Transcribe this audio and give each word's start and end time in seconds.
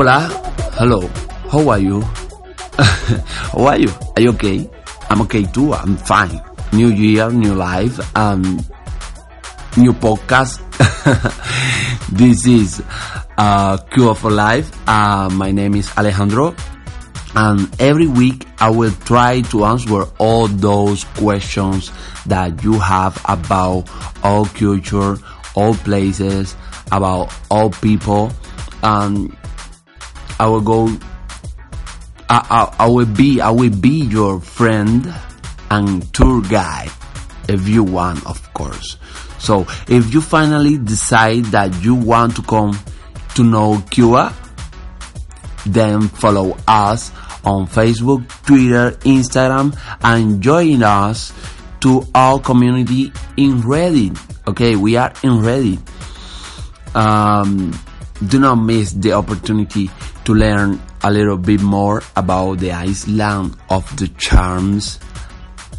Hola, 0.00 0.32
hello, 0.80 1.06
how 1.52 1.68
are 1.68 1.78
you? 1.78 2.00
how 3.52 3.66
are 3.66 3.78
you? 3.78 3.92
Are 4.16 4.22
you 4.22 4.30
okay? 4.30 4.64
I'm 5.10 5.20
okay 5.28 5.44
too, 5.44 5.74
I'm 5.74 5.98
fine. 5.98 6.40
New 6.72 6.88
year, 6.88 7.28
new 7.28 7.52
life, 7.52 8.00
um, 8.16 8.64
new 9.76 9.92
podcast. 9.92 10.64
this 12.16 12.46
is 12.46 12.82
uh, 13.36 13.76
Cure 13.92 14.14
for 14.14 14.30
Life. 14.30 14.72
Uh, 14.88 15.28
my 15.28 15.50
name 15.50 15.74
is 15.74 15.92
Alejandro. 15.98 16.56
And 17.34 17.68
every 17.78 18.06
week 18.06 18.48
I 18.58 18.70
will 18.70 18.92
try 19.04 19.42
to 19.52 19.66
answer 19.66 20.04
all 20.16 20.48
those 20.48 21.04
questions 21.20 21.92
that 22.24 22.64
you 22.64 22.78
have 22.78 23.20
about 23.28 23.84
all 24.24 24.46
culture, 24.46 25.18
all 25.54 25.74
places, 25.74 26.56
about 26.90 27.36
all 27.50 27.68
people. 27.68 28.32
And 28.82 29.36
I 30.40 30.46
will 30.46 30.62
go 30.62 30.88
I, 32.28 32.40
I, 32.48 32.84
I 32.84 32.88
will 32.88 33.06
be 33.06 33.40
I 33.40 33.50
will 33.50 33.76
be 33.76 34.04
your 34.08 34.40
friend 34.40 35.12
and 35.70 36.14
tour 36.14 36.40
guide 36.40 36.90
if 37.48 37.68
you 37.68 37.84
want 37.84 38.26
of 38.26 38.40
course 38.54 38.96
so 39.38 39.66
if 39.88 40.14
you 40.14 40.20
finally 40.20 40.78
decide 40.78 41.44
that 41.52 41.84
you 41.84 41.94
want 41.94 42.36
to 42.36 42.42
come 42.42 42.78
to 43.34 43.44
know 43.44 43.84
Cuba 43.90 44.34
then 45.66 46.08
follow 46.08 46.56
us 46.66 47.12
on 47.44 47.66
Facebook, 47.66 48.26
Twitter, 48.44 48.92
Instagram, 49.00 49.76
and 50.02 50.42
join 50.42 50.82
us 50.82 51.32
to 51.80 52.06
our 52.14 52.38
community 52.40 53.12
in 53.36 53.62
Reddit. 53.62 54.18
Okay, 54.48 54.76
we 54.76 54.96
are 54.96 55.12
in 55.22 55.40
Reddit. 55.40 55.80
Um, 56.94 57.72
do 58.28 58.38
not 58.38 58.56
miss 58.56 58.92
the 58.92 59.12
opportunity 59.12 59.90
to 60.24 60.34
learn 60.34 60.80
a 61.02 61.10
little 61.10 61.38
bit 61.38 61.60
more 61.60 62.02
about 62.16 62.58
the 62.58 62.72
island 62.72 63.56
of 63.70 63.84
the 63.96 64.08
charms. 64.18 65.00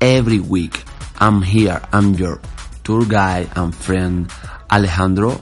Every 0.00 0.40
week, 0.40 0.82
I'm 1.18 1.42
here. 1.42 1.80
I'm 1.92 2.14
your 2.14 2.40
tour 2.82 3.04
guide 3.04 3.48
and 3.56 3.74
friend 3.74 4.30
Alejandro. 4.70 5.40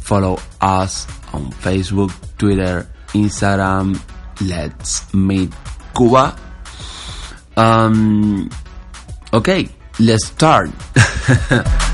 Follow 0.00 0.38
us 0.60 1.06
on 1.32 1.50
Facebook, 1.52 2.12
Twitter, 2.38 2.86
Instagram. 3.08 3.98
Let's 4.42 5.12
meet 5.14 5.52
Cuba. 5.96 6.36
Um, 7.56 8.50
okay, 9.32 9.68
let's 9.98 10.26
start. 10.26 10.70